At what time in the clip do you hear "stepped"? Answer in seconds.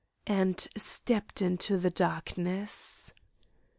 0.75-1.43